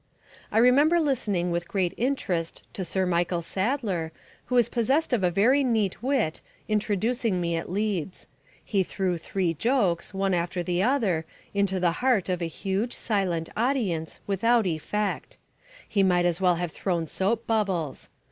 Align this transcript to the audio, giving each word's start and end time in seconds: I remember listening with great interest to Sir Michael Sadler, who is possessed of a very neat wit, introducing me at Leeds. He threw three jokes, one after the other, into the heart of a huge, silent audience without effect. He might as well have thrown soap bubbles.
I 0.51 0.57
remember 0.57 0.99
listening 0.99 1.51
with 1.51 1.67
great 1.67 1.93
interest 1.95 2.63
to 2.73 2.83
Sir 2.83 3.05
Michael 3.05 3.43
Sadler, 3.43 4.11
who 4.45 4.57
is 4.57 4.67
possessed 4.67 5.13
of 5.13 5.23
a 5.23 5.29
very 5.29 5.63
neat 5.63 6.01
wit, 6.01 6.41
introducing 6.67 7.39
me 7.39 7.55
at 7.55 7.69
Leeds. 7.69 8.27
He 8.65 8.81
threw 8.81 9.19
three 9.19 9.53
jokes, 9.53 10.11
one 10.11 10.33
after 10.33 10.63
the 10.63 10.81
other, 10.81 11.27
into 11.53 11.79
the 11.79 11.91
heart 12.01 12.29
of 12.29 12.41
a 12.41 12.45
huge, 12.47 12.93
silent 12.93 13.49
audience 13.55 14.21
without 14.25 14.65
effect. 14.65 15.37
He 15.87 16.01
might 16.01 16.25
as 16.25 16.41
well 16.41 16.55
have 16.55 16.71
thrown 16.71 17.05
soap 17.05 17.45
bubbles. 17.45 18.09